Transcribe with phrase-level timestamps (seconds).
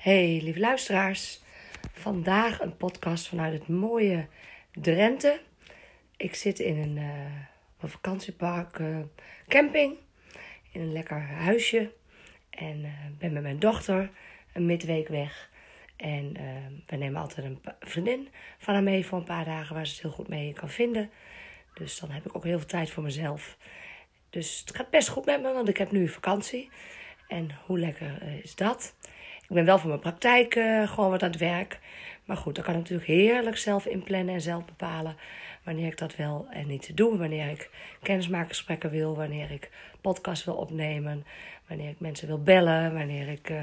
[0.00, 1.40] Hey, lieve luisteraars.
[1.92, 4.26] Vandaag een podcast vanuit het mooie
[4.72, 5.40] Drenthe.
[6.16, 6.96] Ik zit in een,
[7.80, 8.98] een vakantiepark uh,
[9.48, 9.96] camping.
[10.72, 11.92] In een lekker huisje.
[12.50, 14.10] En uh, ben met mijn dochter
[14.52, 15.50] een midweek weg.
[15.96, 16.32] En
[16.86, 18.28] we nemen altijd een vriendin
[18.58, 21.10] van haar mee voor een paar dagen waar ze het heel goed mee kan vinden.
[21.74, 23.56] Dus dan heb ik ook heel veel tijd voor mezelf.
[24.30, 26.70] Dus het gaat best goed met me, want ik heb nu vakantie.
[27.28, 28.94] En hoe lekker is dat?
[29.50, 31.78] Ik ben wel voor mijn praktijk uh, gewoon wat aan het werk.
[32.24, 35.16] Maar goed, dan kan ik natuurlijk heerlijk zelf inplannen en zelf bepalen
[35.62, 37.18] wanneer ik dat wel en niet doe.
[37.18, 37.70] Wanneer ik
[38.02, 39.70] kennismakingsgesprekken wil, wanneer ik
[40.00, 41.24] podcast wil opnemen,
[41.66, 43.62] wanneer ik mensen wil bellen, wanneer ik uh,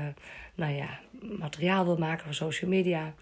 [0.56, 3.14] nou ja, materiaal wil maken voor social media.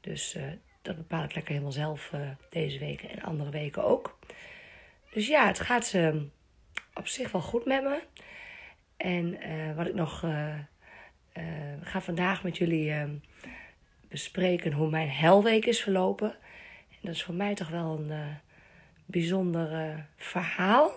[0.00, 0.42] Dus uh,
[0.82, 2.12] dat bepaal ik lekker helemaal zelf
[2.50, 4.18] deze weken en andere weken ook.
[5.10, 5.94] Dus ja, het gaat
[6.94, 8.02] op zich wel goed met me.
[8.96, 9.38] En
[9.76, 10.24] wat ik nog
[11.38, 11.44] uh,
[11.82, 13.04] ga vandaag met jullie uh,
[14.08, 16.30] bespreken hoe mijn helweek is verlopen.
[16.90, 18.26] En dat is voor mij toch wel een uh,
[19.06, 20.92] bijzonder verhaal.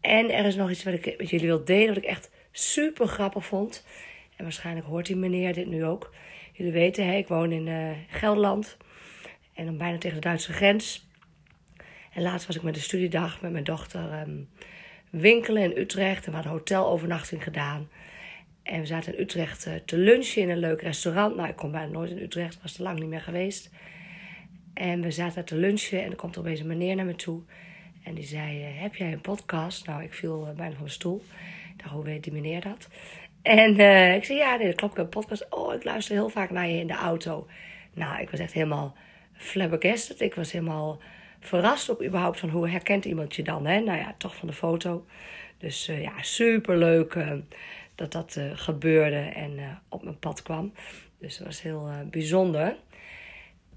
[0.00, 3.06] En er is nog iets wat ik met jullie wil delen, wat ik echt super
[3.06, 3.86] grappig vond.
[4.36, 6.14] En waarschijnlijk hoort die meneer dit nu ook.
[6.52, 8.76] Jullie weten, hè, ik woon in Gelderland.
[9.54, 11.08] En dan bijna tegen de Duitse grens.
[12.12, 14.48] En laatst was ik met de studiedag met mijn dochter um,
[15.10, 16.24] winkelen in Utrecht.
[16.24, 17.88] En we hadden hotelovernachting gedaan.
[18.66, 21.36] En we zaten in Utrecht eh, te lunchen in een leuk restaurant.
[21.36, 23.70] Nou, ik kom bijna nooit in Utrecht, was er lang niet meer geweest.
[24.74, 27.42] En we zaten te lunchen en er komt opeens een meneer naar me toe.
[28.02, 29.86] En die zei, eh, heb jij een podcast?
[29.86, 31.24] Nou, ik viel eh, bijna van mijn stoel.
[31.76, 32.88] Ik dacht, hoe weet die meneer dat?
[33.42, 33.70] En
[34.14, 35.46] ik zei, ja, nee, klopt, ik heb een podcast.
[35.50, 37.46] Oh, ik luister heel vaak naar je in de auto.
[37.94, 38.96] Nou, ik was echt helemaal
[39.32, 40.20] flabbergasted.
[40.20, 41.00] Ik was helemaal
[41.40, 43.80] verrast ook überhaupt van hoe herkent iemand je dan, hè?
[43.80, 45.06] Nou ja, toch van de foto.
[45.58, 47.16] Dus ja, superleuk
[47.96, 50.72] dat dat uh, gebeurde en uh, op mijn pad kwam.
[51.18, 52.76] Dus dat was heel uh, bijzonder.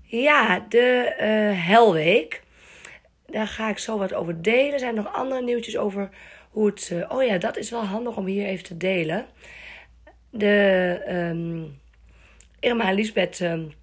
[0.01, 1.13] Ja, de
[1.55, 2.41] Helweek.
[3.25, 4.73] Daar ga ik zo wat over delen.
[4.73, 6.09] Er zijn nog andere nieuwtjes over
[6.49, 6.93] hoe het.
[7.09, 9.25] oh ja, dat is wel handig om hier even te delen.
[10.29, 11.79] De um,
[12.59, 13.73] Irma en Lisbeth um,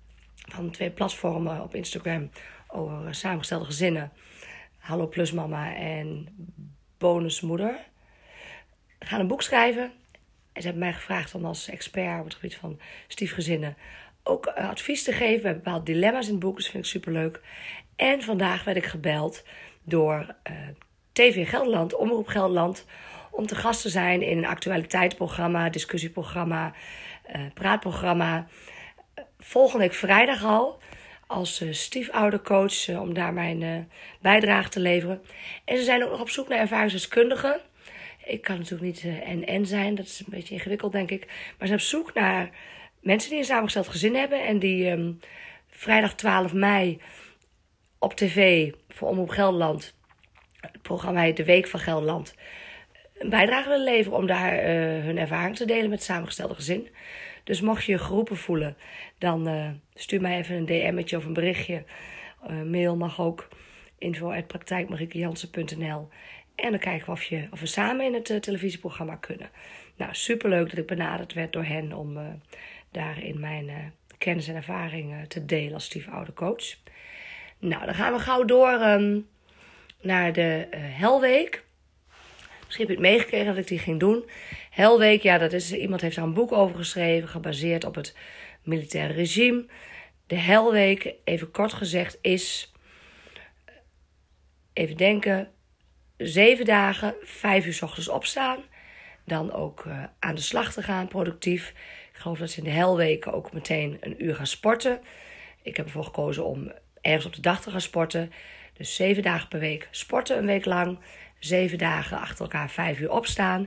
[0.48, 2.30] van twee platformen op Instagram
[2.68, 4.12] over samengestelde gezinnen.
[4.78, 6.28] Hallo Plus Mama en
[6.98, 7.78] Bonusmoeder.
[8.98, 9.92] Gaan een boek schrijven.
[10.56, 13.76] En ze hebben mij gevraagd om als expert op het gebied van stiefgezinnen
[14.22, 16.56] ook eh, advies te geven bij bepaalde dilemma's in het boek.
[16.56, 17.40] Dus vind ik superleuk.
[17.96, 19.44] En vandaag werd ik gebeld
[19.82, 20.56] door uh,
[21.12, 22.84] TV Gelderland, Omroep Gelderland,
[23.30, 26.72] om te gast te zijn in een actualiteitsprogramma, discussieprogramma,
[27.36, 28.46] uh, praatprogramma.
[29.38, 30.78] Volgende week vrijdag al
[31.26, 33.90] als stiefoudercoach om daar mijn
[34.20, 35.22] bijdrage te leveren.
[35.64, 37.60] En ze zijn ook nog op zoek naar ervaringsdeskundigen
[38.26, 41.52] ik kan natuurlijk niet uh, en en zijn, dat is een beetje ingewikkeld, denk ik.
[41.58, 42.50] Maar ze op zoek naar
[43.00, 45.20] mensen die een samengesteld gezin hebben en die um,
[45.68, 47.00] vrijdag 12 mei
[47.98, 49.94] op tv voor Omroep Gelderland,
[50.60, 52.34] het programma heet De Week van Gelderland,
[53.18, 54.60] een bijdrage willen leveren om daar uh,
[55.04, 56.88] hun ervaring te delen met het samengestelde gezin.
[57.44, 58.76] Dus mocht je je geroepen voelen,
[59.18, 61.84] dan uh, stuur mij even een DM'tje of een berichtje.
[62.64, 63.48] mail mag ook
[63.98, 66.08] info.praktijkmariekejansen.nl
[66.56, 69.50] en dan kijken we of, je, of we samen in het uh, televisieprogramma kunnen.
[69.96, 72.26] Nou, superleuk dat ik benaderd werd door hen om uh,
[72.90, 73.74] daarin mijn uh,
[74.18, 76.64] kennis en ervaring te delen als stiefoudercoach.
[77.58, 79.28] Nou, dan gaan we gauw door um,
[80.00, 81.64] naar de Helweek.
[82.64, 84.24] Misschien heb je het meegekregen dat ik die ging doen.
[84.70, 88.16] Helweek, ja, dat is, iemand heeft daar een boek over geschreven, gebaseerd op het
[88.62, 89.66] militaire regime.
[90.26, 92.72] De Helweek, even kort gezegd, is,
[94.72, 95.50] even denken,
[96.16, 98.58] zeven dagen, vijf uur s ochtends opstaan.
[99.24, 101.68] Dan ook uh, aan de slag te gaan, productief.
[102.12, 105.00] Ik geloof dat ze in de helweken ook meteen een uur gaan sporten.
[105.62, 108.32] Ik heb ervoor gekozen om ergens op de dag te gaan sporten.
[108.72, 110.98] Dus zeven dagen per week sporten, een week lang.
[111.38, 113.60] Zeven dagen achter elkaar vijf uur opstaan.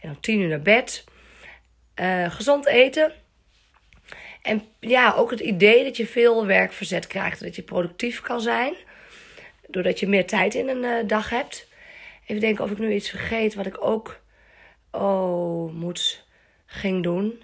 [0.00, 1.04] En dan tien uur naar bed.
[2.00, 3.12] Uh, gezond eten.
[4.42, 7.40] En ja, ook het idee dat je veel werkverzet krijgt.
[7.40, 8.74] Dat je productief kan zijn.
[9.68, 11.68] Doordat je meer tijd in een uh, dag hebt.
[12.26, 14.20] Even denken of ik nu iets vergeet wat ik ook
[14.90, 16.26] oh, moet,
[16.66, 17.42] ging doen.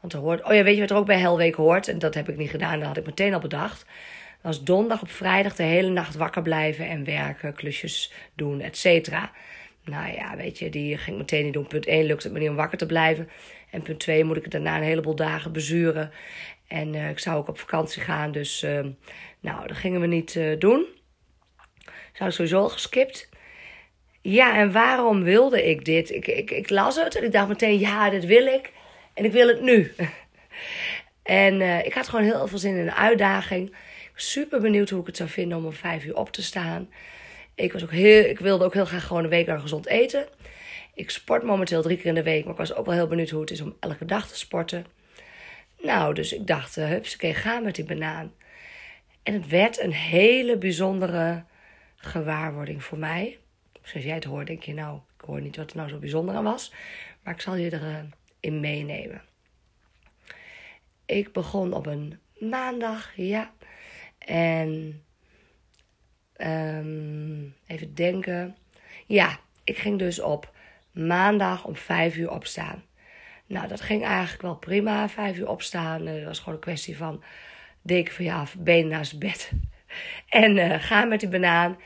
[0.00, 1.88] Want er hoort, oh ja, weet je wat er ook bij Helweek hoort?
[1.88, 3.78] En dat heb ik niet gedaan, dat had ik meteen al bedacht.
[3.78, 8.76] Dat was donderdag op vrijdag de hele nacht wakker blijven en werken, klusjes doen, et
[8.76, 9.32] cetera.
[9.84, 11.66] Nou ja, weet je, die ging ik meteen niet doen.
[11.66, 13.28] Punt 1 lukt het me niet om wakker te blijven.
[13.70, 16.10] En punt 2 moet ik daarna een heleboel dagen bezuren.
[16.66, 18.86] En uh, ik zou ook op vakantie gaan, dus uh,
[19.40, 20.86] nou, dat gingen we niet uh, doen.
[22.12, 23.28] Zou sowieso al geskipt.
[24.30, 26.10] Ja, en waarom wilde ik dit?
[26.10, 28.72] Ik, ik, ik las het en ik dacht meteen, ja, dit wil ik.
[29.14, 29.92] En ik wil het nu.
[31.22, 33.74] En uh, ik had gewoon heel veel zin in een uitdaging.
[34.14, 36.88] Super benieuwd hoe ik het zou vinden om om vijf uur op te staan.
[37.54, 40.26] Ik, was ook heel, ik wilde ook heel graag gewoon een week lang gezond eten.
[40.94, 43.30] Ik sport momenteel drie keer in de week, maar ik was ook wel heel benieuwd
[43.30, 44.86] hoe het is om elke dag te sporten.
[45.82, 48.34] Nou, dus ik dacht, uh, hupsakee, ga met die banaan.
[49.22, 51.44] En het werd een hele bijzondere
[51.96, 53.38] gewaarwording voor mij.
[53.88, 56.34] Zoals jij het hoort, denk je, nou, ik hoor niet wat er nou zo bijzonder
[56.34, 56.72] aan was.
[57.22, 59.22] Maar ik zal je erin in meenemen.
[61.06, 63.52] Ik begon op een maandag, ja.
[64.18, 65.02] En
[66.36, 68.56] um, even denken.
[69.06, 70.52] Ja, ik ging dus op
[70.92, 72.82] maandag om vijf uur opstaan.
[73.46, 76.04] Nou, dat ging eigenlijk wel prima, vijf uur opstaan.
[76.04, 77.22] Dat was gewoon een kwestie van
[77.82, 79.50] deken van je af, benen naast bed.
[80.28, 81.76] En uh, gaan met die banaan.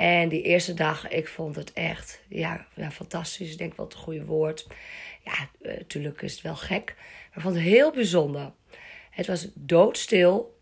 [0.00, 3.52] En die eerste dag, ik vond het echt ja, ja fantastisch.
[3.52, 4.66] Ik denk wel het goede woord.
[5.24, 5.32] Ja,
[5.62, 6.94] natuurlijk eh, is het wel gek.
[6.96, 8.52] Maar ik vond het heel bijzonder.
[9.10, 10.58] Het was doodstil.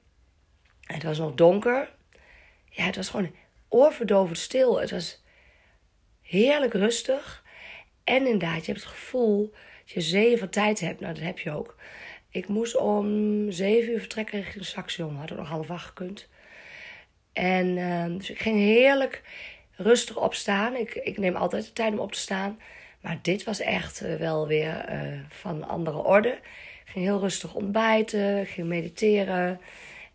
[0.80, 1.94] Het was nog donker.
[2.70, 3.34] Ja, het was gewoon
[3.68, 4.80] oorverdovend stil.
[4.80, 5.24] Het was
[6.22, 7.44] heerlijk rustig.
[8.04, 11.00] En inderdaad, je hebt het gevoel dat je zeven van tijd hebt.
[11.00, 11.76] Nou, dat heb je ook.
[12.30, 13.06] Ik moest om
[13.50, 15.16] zeven uur vertrekken richting Saxion.
[15.16, 16.28] Had ook nog half acht gekund.
[17.38, 19.22] En uh, dus ik ging heerlijk
[19.76, 20.76] rustig opstaan.
[20.76, 22.58] Ik, ik neem altijd de tijd om op te staan.
[23.00, 26.28] Maar dit was echt uh, wel weer uh, van andere orde.
[26.84, 29.60] Ik ging heel rustig ontbijten, ik ging mediteren.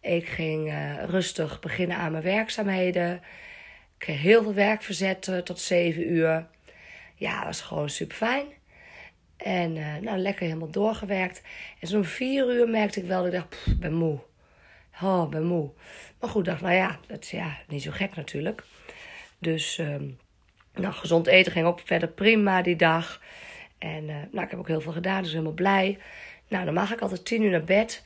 [0.02, 3.14] Ik ging uh, rustig beginnen aan mijn werkzaamheden.
[3.14, 3.22] Ik
[3.98, 6.48] kreeg heel veel werk verzetten tot zeven uur.
[7.16, 8.46] Ja, dat was gewoon super fijn.
[9.38, 11.42] En nou, lekker helemaal doorgewerkt.
[11.80, 14.20] En zo'n vier uur merkte ik wel dat ik dacht, ik ben moe.
[15.02, 15.72] Oh, ben moe.
[16.20, 18.64] Maar goed, dacht, nou ja, dat is ja, niet zo gek natuurlijk.
[19.40, 20.18] Dus, um,
[20.74, 23.22] nou, gezond eten ging ook verder prima die dag.
[23.78, 25.98] En uh, nou, ik heb ook heel veel gedaan, dus helemaal blij.
[26.48, 28.04] Nou, dan mag ik altijd tien uur naar bed.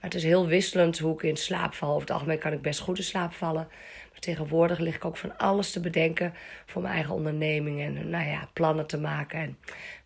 [0.00, 1.88] Maar het is heel wisselend hoe ik in slaap val.
[1.88, 3.68] Over het algemeen kan ik best goed in slaap vallen.
[4.10, 6.34] Maar tegenwoordig lig ik ook van alles te bedenken
[6.66, 7.80] voor mijn eigen onderneming.
[7.80, 9.38] En nou ja, plannen te maken.
[9.38, 9.58] En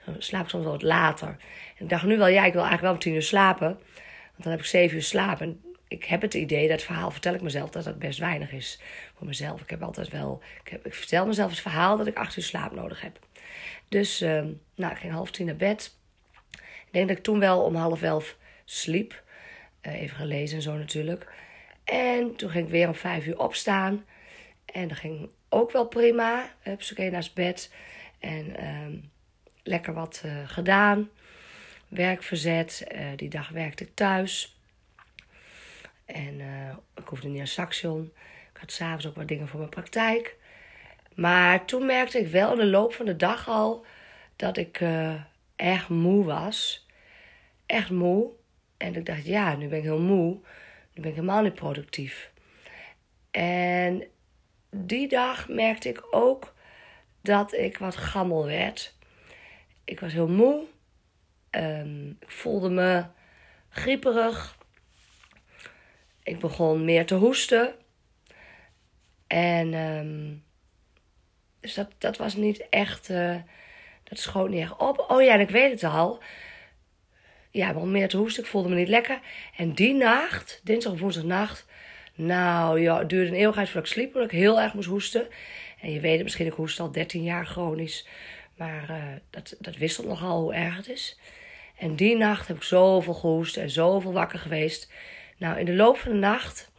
[0.04, 1.36] dan slaap ik soms wel wat later.
[1.78, 3.68] Ik dacht nu wel, ja, ik wil eigenlijk wel om tien uur slapen.
[3.68, 5.40] Want dan heb ik zeven uur slaap.
[5.40, 8.80] En ik heb het idee, dat verhaal vertel ik mezelf, dat dat best weinig is
[9.14, 9.60] voor mezelf.
[9.60, 12.42] Ik heb altijd wel, ik, heb, ik vertel mezelf het verhaal dat ik acht uur
[12.42, 13.18] slaap nodig heb.
[13.88, 14.44] Dus, uh,
[14.74, 15.96] nou, ik ging half tien naar bed.
[16.60, 19.22] Ik denk dat ik toen wel om half elf sliep.
[19.82, 21.32] Uh, even gelezen en zo natuurlijk.
[21.84, 24.04] En toen ging ik weer om vijf uur opstaan.
[24.64, 26.52] En dat ging ook wel prima.
[26.60, 27.72] Hupsakee naast bed.
[28.18, 29.00] En uh,
[29.62, 31.10] lekker wat uh, gedaan.
[31.88, 32.86] Werk verzet.
[32.94, 34.53] Uh, die dag werkte ik thuis.
[36.04, 36.40] En
[36.94, 38.12] ik hoefde niet naar Saxion.
[38.52, 40.36] Ik had s'avonds ook wat dingen voor mijn praktijk.
[41.14, 43.86] Maar toen merkte ik wel in de loop van de dag al
[44.36, 44.80] dat ik
[45.56, 46.86] erg moe was.
[47.66, 48.30] Echt moe.
[48.76, 50.34] En ik dacht, ja, nu ben ik heel moe.
[50.92, 52.32] Nu ben ik helemaal niet productief.
[53.30, 54.04] En
[54.70, 56.54] die dag merkte ik ook
[57.20, 58.94] dat ik wat gammel werd.
[59.84, 60.64] Ik was heel moe.
[61.50, 63.04] Um, ik voelde me
[63.68, 64.58] grieperig.
[66.24, 67.74] Ik begon meer te hoesten.
[69.26, 70.44] En um,
[71.60, 73.10] dus dat, dat was niet echt.
[73.10, 73.36] Uh,
[74.04, 75.04] dat schoot niet echt op.
[75.08, 76.22] Oh ja, en ik weet het al
[77.50, 78.42] ja, wel meer te hoesten.
[78.42, 79.20] Ik voelde me niet lekker.
[79.56, 81.66] En die nacht, dinsdag of woensdagnacht,
[82.14, 85.26] nou ja, het duurde een eeuwigheid voordat ik sliep, omdat ik heel erg moest hoesten.
[85.80, 88.06] En je weet het misschien, ik hoest al 13 jaar chronisch.
[88.56, 91.18] Maar uh, dat, dat wisselt nogal hoe erg het is.
[91.78, 94.92] En die nacht heb ik zoveel gehoest en zoveel wakker geweest.
[95.38, 96.70] Nou, in de loop van de nacht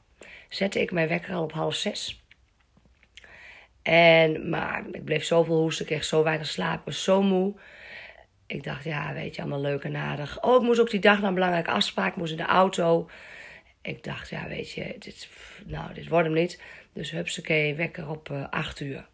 [0.50, 2.24] zette ik mijn wekker al op half zes.
[3.82, 7.56] En, maar ik bleef zoveel hoesten, ik kreeg zo weinig slaap, ik was zo moe
[8.48, 10.42] ik dacht, ja, weet je, allemaal leuk en aardig.
[10.42, 12.12] Oh, ik moest ook die dag naar een belangrijke afspraak.
[12.12, 13.10] Ik moest in de auto.
[13.82, 15.30] Ik dacht, ja, weet je, dit,
[15.66, 16.62] nou, dit wordt hem niet.
[16.94, 19.08] Dus hupsakee, wekker op uh, acht uur.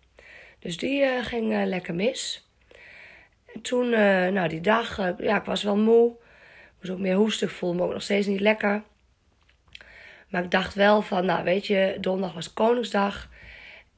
[0.60, 2.50] Dus die uh, ging uh, lekker mis.
[3.54, 3.90] En toen,
[4.34, 6.12] nou, die dag, ja, ik was wel moe.
[6.12, 7.48] Ik moest ook meer hoesten.
[7.48, 8.84] Ik voelde me ook nog steeds niet lekker.
[10.32, 13.30] Maar ik dacht wel van, nou, weet je, donderdag was Koningsdag.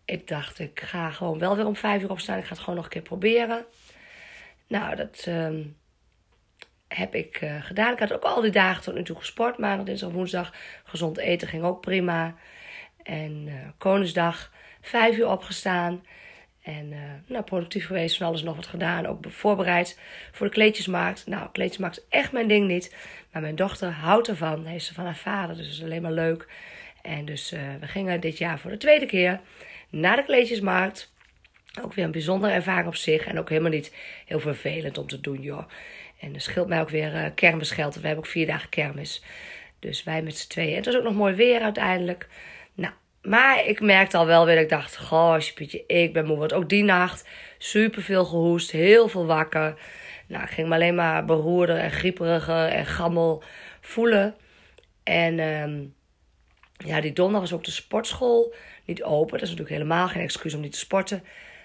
[0.05, 2.37] Ik dacht, ik ga gewoon wel weer om vijf uur opstaan.
[2.37, 3.65] Ik ga het gewoon nog een keer proberen.
[4.67, 5.65] Nou, dat uh,
[6.87, 7.93] heb ik uh, gedaan.
[7.93, 9.57] Ik had ook al die dagen tot nu toe gesport.
[9.57, 10.53] Maandag, dinsdag, woensdag.
[10.83, 12.35] Gezond eten ging ook prima.
[13.03, 16.03] En uh, Koningsdag, vijf uur opgestaan.
[16.63, 19.05] En uh, nou, productief geweest, van alles nog wat gedaan.
[19.05, 19.99] Ook voorbereid
[20.31, 21.27] voor de kleedjesmarkt.
[21.27, 22.95] Nou, kleedjesmarkt is echt mijn ding niet.
[23.31, 24.65] Maar mijn dochter houdt ervan.
[24.65, 26.47] Heeft ze van haar vader, dus dat is alleen maar leuk.
[27.01, 29.39] En dus uh, we gingen dit jaar voor de tweede keer
[29.89, 31.13] naar de kleedjesmarkt.
[31.81, 33.25] Ook weer een bijzondere ervaring op zich.
[33.25, 35.63] En ook helemaal niet heel vervelend om te doen, joh.
[36.19, 37.95] En er scheelt mij ook weer uh, kermisgeld.
[37.95, 39.23] We hebben ook vier dagen kermis.
[39.79, 40.69] Dus wij met z'n tweeën.
[40.69, 42.27] En het was ook nog mooi weer uiteindelijk.
[43.23, 44.97] Maar ik merkte al wel weer dat ik dacht...
[44.97, 46.37] Goh, Pietje, ik ben moe.
[46.37, 47.27] Want ook die nacht
[47.57, 48.71] super veel gehoest.
[48.71, 49.79] Heel veel wakker.
[50.27, 53.43] Nou, ik ging me alleen maar beroerder en grieperiger en gammel
[53.81, 54.35] voelen.
[55.03, 55.83] En ehm,
[56.87, 58.53] ja, die donderdag was ook de sportschool
[58.85, 59.31] niet open.
[59.31, 61.23] Dat is natuurlijk helemaal geen excuus om niet te sporten.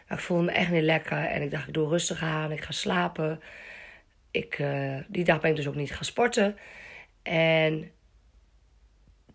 [0.09, 1.25] Maar ik voelde me echt niet lekker.
[1.25, 2.53] En ik dacht, ik doe rustig aan.
[2.53, 3.41] Ik ga slapen.
[4.31, 6.57] Ik, uh, die dag ben ik dus ook niet gaan sporten.
[7.23, 7.91] En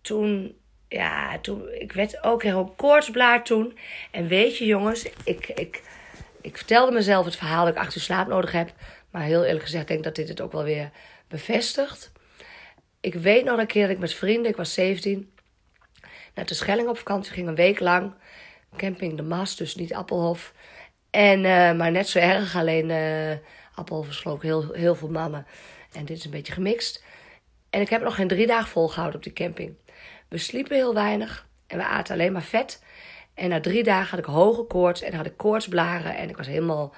[0.01, 0.57] toen,
[0.93, 3.77] ja, toen, ik werd ook heel koortsblaar toen.
[4.11, 5.81] En weet je jongens, ik, ik,
[6.41, 8.73] ik vertelde mezelf het verhaal dat ik acht uur slaap nodig heb.
[9.11, 10.91] Maar heel eerlijk gezegd denk dat dit het ook wel weer
[11.27, 12.11] bevestigt.
[12.99, 15.31] Ik weet nog een keer dat ik met vrienden, ik was 17,
[16.33, 18.13] naar de Schelling op vakantie ging, een week lang.
[18.77, 20.53] Camping de Mas, dus niet Appelhof.
[21.09, 23.37] En, uh, maar net zo erg, alleen uh,
[23.75, 25.45] Appelhof is heel, heel veel mannen.
[25.91, 27.03] En dit is een beetje gemixt.
[27.69, 29.75] En ik heb nog geen drie dagen volgehouden op die camping.
[30.33, 32.83] We sliepen heel weinig en we aten alleen maar vet.
[33.33, 36.15] En na drie dagen had ik hoge koorts en had ik koortsblaren.
[36.15, 36.95] En ik was helemaal...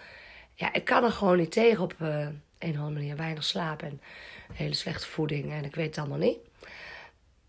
[0.54, 2.18] Ja, ik kan er gewoon niet tegen op uh,
[2.60, 3.16] een of andere manier.
[3.16, 4.02] Weinig slaap en
[4.54, 6.38] hele slechte voeding en ik weet het allemaal niet.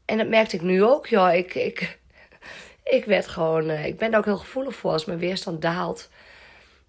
[0.05, 1.35] En dat merkte ik nu ook, joh.
[1.35, 1.99] Ik, ik,
[2.85, 3.71] ik werd gewoon...
[3.71, 6.11] Uh, ik ben daar ook heel gevoelig voor als mijn weerstand daalt.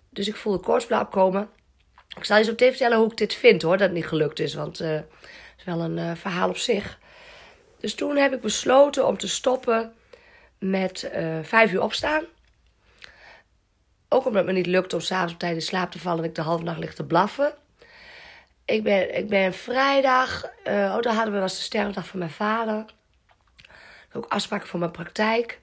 [0.09, 1.49] Dus ik voelde koortsblaar opkomen.
[2.17, 3.77] Ik zal je zo meteen vertellen hoe ik dit vind, hoor.
[3.77, 4.95] Dat het niet gelukt is, want uh,
[5.57, 6.99] is wel een verhaal op zich.
[7.87, 9.93] Dus toen heb ik besloten om te stoppen
[10.59, 11.11] met
[11.43, 12.23] vijf uur opstaan.
[14.09, 16.29] Ook omdat het me niet lukte om s'avonds op tijd in slaap te vallen en
[16.29, 17.53] ik de halve nacht lig te blaffen.
[18.65, 22.31] Ik ben, ik ben vrijdag, uh, oh, daar hadden we, was de sterfdag van mijn
[22.31, 22.85] vader.
[24.13, 25.59] Ook afspraken voor mijn praktijk.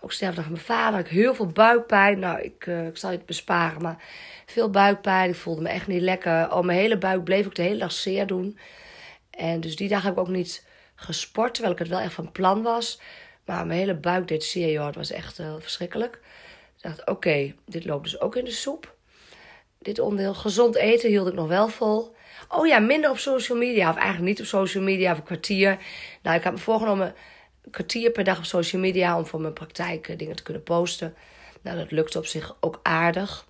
[0.00, 1.00] Ook sterfdag van mijn vader.
[1.00, 2.18] Ik heel veel buikpijn.
[2.18, 4.02] Nou, ik, uh, ik zal het besparen, maar
[4.46, 5.30] veel buikpijn.
[5.30, 6.52] Ik voelde me echt niet lekker.
[6.52, 8.58] Oh, mijn hele buik bleef ook de hele dag zeer doen.
[9.30, 10.72] En dus die dag heb ik ook niet
[11.04, 13.00] gesport, terwijl ik het wel echt van plan was.
[13.44, 14.86] Maar mijn hele buik deed zeer, joh.
[14.86, 16.20] Het was echt uh, verschrikkelijk.
[16.76, 18.94] Ik dacht, oké, dit loopt dus ook in de soep.
[19.78, 22.14] Dit onderdeel gezond eten hield ik nog wel vol.
[22.48, 23.90] Oh ja, minder op social media.
[23.90, 25.78] Of eigenlijk niet op social media, of een kwartier.
[26.22, 27.14] Nou, ik had me voorgenomen
[27.64, 30.62] een kwartier per dag op social media om voor mijn praktijk eh, dingen te kunnen
[30.62, 31.14] posten.
[31.62, 33.46] Nou, dat lukte op zich ook aardig.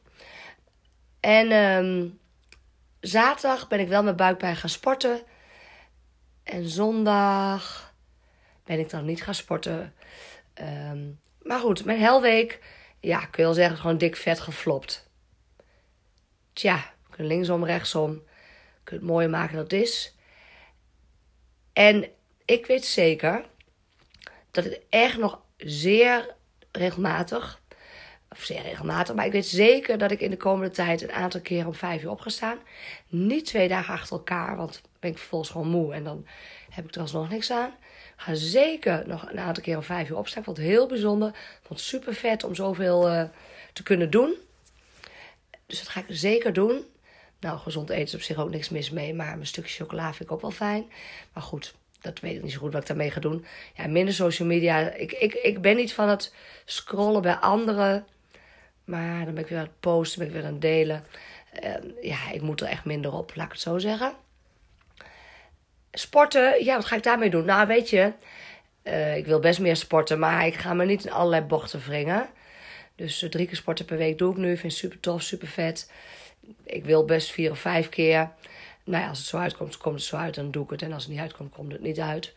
[1.21, 2.19] En um,
[3.01, 5.21] zaterdag ben ik wel met buikpijn gaan sporten.
[6.45, 7.95] En zondag
[8.65, 9.95] ben ik dan niet gaan sporten.
[10.61, 12.61] Um, maar goed, mijn helweek,
[13.01, 15.11] ja, ik wil zeggen, gewoon dik vet geflopt.
[16.53, 18.23] Tja, linksom, rechtsom
[18.85, 20.15] kunt mooier maken dan het is.
[21.73, 22.09] En
[22.45, 23.45] ik weet zeker
[24.51, 26.35] dat het echt nog zeer
[26.71, 27.63] regelmatig,
[28.37, 31.41] of zeer regelmatig, maar ik weet zeker dat ik in de komende tijd een aantal
[31.41, 32.59] keer om vijf uur op ga staan.
[33.09, 36.27] Niet twee dagen achter elkaar, want dan ben ik vervolgens gewoon moe en dan
[36.71, 37.75] heb ik er alsnog niks aan.
[38.17, 40.39] Ga zeker nog een aantal keer om vijf uur opstaan.
[40.39, 41.29] Ik vond het heel bijzonder.
[41.29, 43.23] Ik vond het super vet om zoveel uh,
[43.73, 44.35] te kunnen doen.
[45.67, 46.85] Dus dat ga ik zeker doen.
[47.41, 49.15] Nou, gezond eten is op zich ook niks mis mee.
[49.15, 50.93] Maar een stukje chocola vind ik ook wel fijn.
[51.33, 53.45] Maar goed, dat weet ik niet zo goed wat ik daarmee ga doen.
[53.77, 54.91] Ja, minder social media.
[54.91, 58.07] Ik, ik, ik ben niet van het scrollen bij anderen.
[58.85, 61.05] Maar dan ben ik weer aan het posten, ben ik weer aan het delen.
[61.65, 64.13] Uh, ja, ik moet er echt minder op, laat ik het zo zeggen.
[65.93, 67.45] Sporten, ja, wat ga ik daarmee doen?
[67.45, 68.13] Nou, weet je,
[68.83, 72.29] uh, ik wil best meer sporten, maar ik ga me niet in allerlei bochten wringen.
[72.97, 74.57] Dus uh, drie keer sporten per week doe ik nu.
[74.57, 75.89] Vind het super tof, super vet
[76.65, 78.31] ik wil best vier of vijf keer.
[78.85, 80.83] Nou ja, als het zo uitkomt, komt het zo uit, dan doe ik het.
[80.83, 82.33] En als het niet uitkomt, komt het niet uit.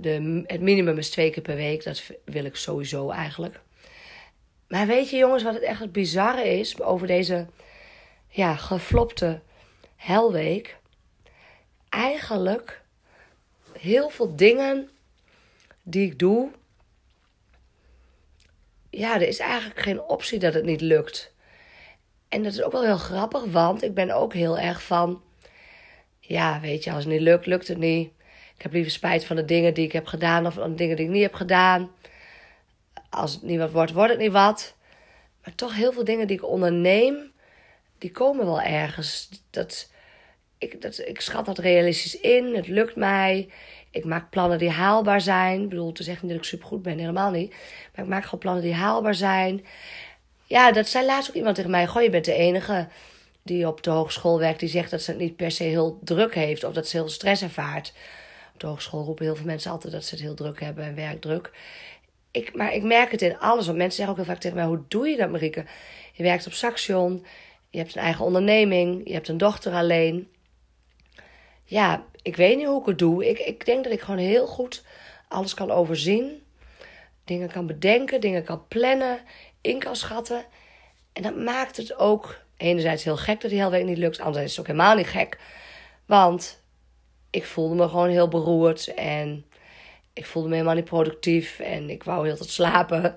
[0.00, 1.84] De, het minimum is twee keer per week.
[1.84, 3.60] Dat wil ik sowieso eigenlijk.
[4.68, 7.46] Maar weet je jongens, wat het echt het bizarre is over deze
[8.28, 9.40] ja, geflopte
[9.96, 10.76] helweek?
[11.88, 12.82] Eigenlijk
[13.72, 14.90] heel veel dingen
[15.82, 16.50] die ik doe.
[18.90, 21.32] Ja, er is eigenlijk geen optie dat het niet lukt.
[22.28, 25.22] En dat is ook wel heel grappig, want ik ben ook heel erg van...
[26.20, 28.10] Ja, weet je, als het niet lukt, lukt het niet.
[28.56, 30.96] Ik heb liever spijt van de dingen die ik heb gedaan of van de dingen
[30.96, 31.90] die ik niet heb gedaan.
[33.10, 34.76] Als het niet wat wordt, wordt het niet wat.
[35.44, 37.32] Maar toch heel veel dingen die ik onderneem,
[37.98, 39.28] die komen wel ergens.
[39.50, 39.90] Dat,
[40.58, 43.48] ik, dat, ik schat dat realistisch in, het lukt mij.
[43.90, 45.62] Ik maak plannen die haalbaar zijn.
[45.62, 47.50] Ik bedoel, te zeggen dat ik supergoed ben, helemaal niet.
[47.94, 49.64] Maar ik maak gewoon plannen die haalbaar zijn.
[50.46, 51.86] Ja, dat zei laatst ook iemand tegen mij.
[51.86, 52.88] Goh, je bent de enige
[53.42, 56.34] die op de hogeschool werkt die zegt dat ze het niet per se heel druk
[56.34, 57.92] heeft of dat ze heel stress ervaart.
[58.54, 60.94] Op de hogeschool roepen heel veel mensen altijd dat ze het heel druk hebben en
[60.94, 61.50] werkdruk.
[62.54, 63.66] Maar ik merk het in alles.
[63.66, 65.64] Want mensen zeggen ook heel vaak tegen mij: hoe doe je dat, Marieke?
[66.12, 67.26] Je werkt op Saxion,
[67.70, 70.28] je hebt een eigen onderneming, je hebt een dochter alleen.
[71.64, 73.28] ja, ik weet niet hoe ik het doe.
[73.28, 74.84] Ik, ik denk dat ik gewoon heel goed
[75.28, 76.42] alles kan overzien.
[77.24, 79.20] Dingen kan bedenken, dingen kan plannen,
[79.60, 80.44] in kan schatten.
[81.12, 84.18] En dat maakt het ook enerzijds heel gek dat die hele week niet lukt.
[84.18, 85.38] Anderzijds is het ook helemaal niet gek.
[86.06, 86.62] Want
[87.30, 88.94] ik voelde me gewoon heel beroerd.
[88.94, 89.44] En
[90.18, 91.58] ik voelde me helemaal niet productief.
[91.58, 93.16] En ik wou heel tot slapen.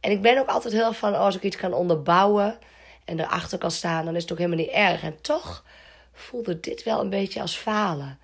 [0.00, 2.58] En ik ben ook altijd heel van, als ik iets kan onderbouwen
[3.04, 5.02] en erachter kan staan, dan is het ook helemaal niet erg.
[5.02, 5.64] En toch
[6.12, 8.18] voelde dit wel een beetje als falen.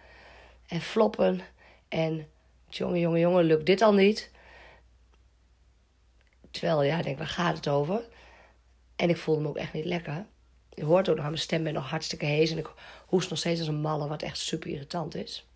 [0.66, 1.40] En floppen.
[1.88, 2.28] En
[2.68, 4.30] jongen, jongen, jongen, lukt dit al niet?
[6.50, 8.00] Terwijl, ja, ik denk, waar gaat het over?
[8.96, 10.26] En ik voelde me ook echt niet lekker.
[10.74, 12.50] Je hoort ook nog aan mijn stem, ben nog hartstikke hees.
[12.50, 12.70] En ik
[13.06, 15.46] hoest nog steeds als een malle, wat echt super irritant is.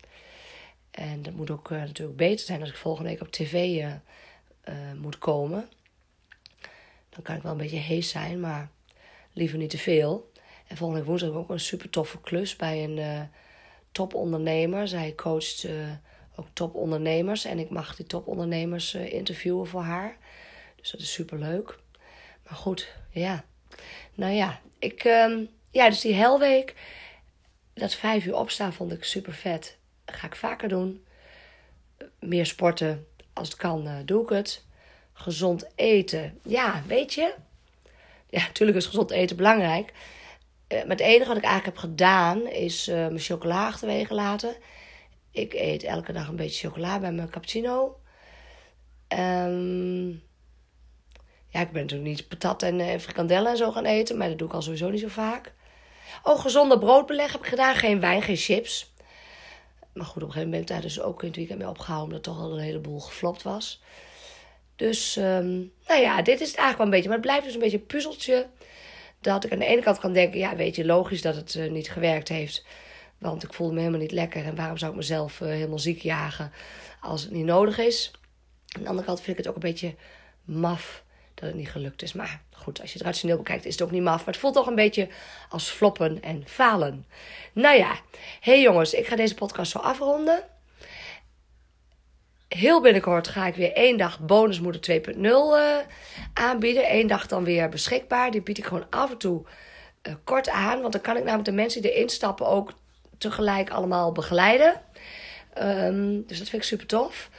[0.91, 3.85] En dat moet ook uh, natuurlijk beter zijn als ik volgende week op tv uh,
[3.85, 5.69] uh, moet komen.
[7.09, 8.69] Dan kan ik wel een beetje hees zijn, maar
[9.33, 10.31] liever niet te veel.
[10.67, 13.29] En volgende week woensdag heb ik ook een super toffe klus bij een
[13.91, 14.87] topondernemer.
[14.87, 15.67] Zij coacht
[16.35, 17.45] ook topondernemers.
[17.45, 20.17] En ik mag die topondernemers interviewen voor haar.
[20.75, 21.79] Dus dat is super leuk.
[22.43, 23.43] Maar goed, ja.
[24.13, 26.75] Nou ja, ik, um, ja, dus die helweek,
[27.73, 29.77] dat vijf uur opstaan vond ik super vet.
[30.13, 31.05] Ga ik vaker doen.
[32.19, 34.65] Meer sporten, als het kan, uh, doe ik het.
[35.13, 37.33] Gezond eten, ja, weet je.
[38.29, 39.93] Ja, natuurlijk is gezond eten belangrijk.
[40.67, 44.55] Uh, maar het enige wat ik eigenlijk heb gedaan, is uh, mijn chocola achterwege laten.
[45.31, 47.99] Ik eet elke dag een beetje chocola bij mijn cappuccino.
[49.07, 50.23] Um,
[51.47, 54.17] ja, ik ben natuurlijk niet patat en uh, frikandellen en zo gaan eten.
[54.17, 55.53] Maar dat doe ik al sowieso niet zo vaak.
[56.23, 57.75] Oh, gezonde broodbeleg heb ik gedaan.
[57.75, 58.90] Geen wijn, geen chips.
[59.93, 62.07] Maar goed, op een gegeven moment daar dus ook in het weekend mee opgehouden.
[62.07, 63.81] Omdat toch al een heleboel geflopt was.
[64.75, 67.07] Dus, um, nou ja, dit is het eigenlijk wel een beetje.
[67.07, 68.47] Maar het blijft dus een beetje een puzzeltje.
[69.19, 71.71] Dat ik aan de ene kant kan denken, ja, weet je, logisch dat het uh,
[71.71, 72.65] niet gewerkt heeft.
[73.17, 74.45] Want ik voelde me helemaal niet lekker.
[74.45, 76.51] En waarom zou ik mezelf uh, helemaal ziek jagen
[77.01, 78.11] als het niet nodig is?
[78.67, 79.95] Aan de andere kant vind ik het ook een beetje
[80.43, 82.13] maf dat het niet gelukt is.
[82.13, 84.17] Maar goed, als je het rationeel bekijkt, is het ook niet maf.
[84.17, 85.07] Maar het voelt toch een beetje
[85.49, 87.05] als floppen en falen.
[87.53, 87.95] Nou ja,
[88.39, 90.43] hey jongens, ik ga deze podcast zo afronden.
[92.47, 95.77] Heel binnenkort ga ik weer één dag bonusmoeder 2.0 uh,
[96.33, 96.93] aanbieden.
[96.93, 98.31] Eén dag dan weer beschikbaar.
[98.31, 99.45] Die bied ik gewoon af en toe
[100.03, 100.81] uh, kort aan.
[100.81, 102.73] Want dan kan ik namelijk de mensen die erin stappen ook
[103.17, 104.81] tegelijk allemaal begeleiden.
[105.61, 107.29] Um, dus dat vind ik super tof.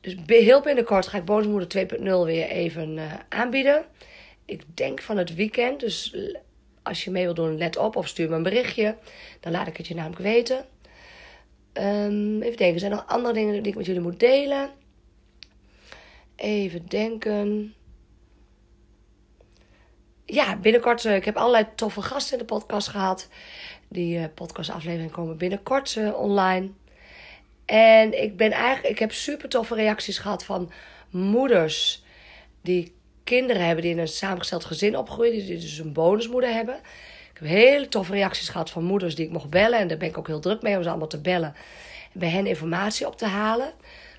[0.00, 3.84] Dus heel binnenkort ga ik Bonusmoeder 2.0 weer even uh, aanbieden.
[4.44, 5.80] Ik denk van het weekend.
[5.80, 6.16] Dus
[6.82, 8.96] als je mee wilt doen, let op of stuur me een berichtje.
[9.40, 10.64] Dan laat ik het je namelijk weten.
[11.72, 14.70] Um, even denken, zijn er nog andere dingen die ik met jullie moet delen?
[16.36, 17.74] Even denken.
[20.24, 21.04] Ja, binnenkort.
[21.04, 23.28] Uh, ik heb allerlei toffe gasten in de podcast gehad.
[23.88, 26.70] Die uh, podcastafleveringen komen binnenkort online.
[27.70, 30.70] En ik ben eigenlijk, ik heb super toffe reacties gehad van
[31.10, 32.02] moeders
[32.62, 36.74] die kinderen hebben die in een samengesteld gezin opgroeien, die dus een bonusmoeder hebben.
[37.32, 39.78] Ik heb hele toffe reacties gehad van moeders die ik mocht bellen.
[39.78, 41.54] En daar ben ik ook heel druk mee om ze allemaal te bellen.
[42.12, 43.72] En bij hen informatie op te halen.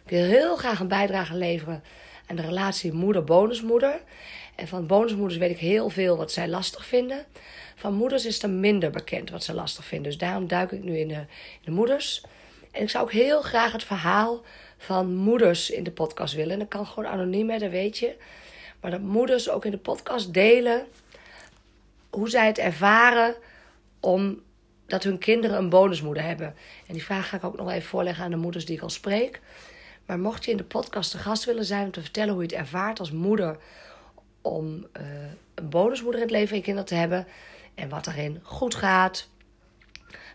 [0.03, 1.83] Ik wil heel graag een bijdrage leveren
[2.27, 4.01] aan de relatie moeder-bonusmoeder.
[4.55, 7.25] En van bonusmoeders weet ik heel veel wat zij lastig vinden.
[7.75, 10.11] Van moeders is er minder bekend wat ze lastig vinden.
[10.11, 11.27] Dus daarom duik ik nu in in
[11.63, 12.23] de moeders.
[12.71, 14.41] En ik zou ook heel graag het verhaal
[14.77, 16.53] van moeders in de podcast willen.
[16.53, 18.15] En dat kan gewoon anoniem, hè, dat weet je.
[18.81, 20.87] Maar dat moeders ook in de podcast delen
[22.09, 23.35] hoe zij het ervaren
[23.99, 24.41] om
[24.85, 26.55] dat hun kinderen een bonusmoeder hebben.
[26.87, 28.89] En die vraag ga ik ook nog even voorleggen aan de moeders die ik al
[28.89, 29.41] spreek.
[30.05, 32.47] Maar mocht je in de podcast te gast willen zijn om te vertellen hoe je
[32.47, 33.57] het ervaart als moeder
[34.41, 35.07] om uh,
[35.55, 37.27] een bonusmoeder in het leven van je kinderen te hebben
[37.75, 39.29] en wat daarin goed gaat,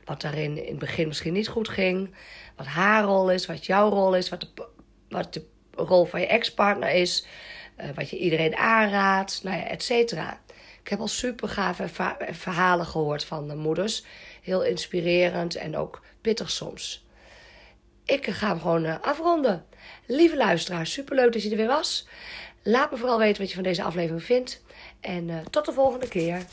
[0.04, 2.14] wat daarin in het begin misschien niet goed ging.
[2.56, 4.66] Wat haar rol is, wat jouw rol is, wat de,
[5.08, 7.26] wat de rol van je ex-partner is.
[7.80, 10.40] Uh, wat je iedereen aanraadt, nou ja, et cetera.
[10.82, 11.88] Ik heb al super gave
[12.30, 14.04] verhalen gehoord van de moeders.
[14.42, 17.06] Heel inspirerend en ook pittig soms.
[18.04, 19.64] Ik ga hem gewoon uh, afronden.
[20.06, 22.06] Lieve luisteraar, super leuk dat je er weer was.
[22.62, 24.62] Laat me vooral weten wat je van deze aflevering vindt.
[25.00, 26.44] En uh, tot de volgende keer.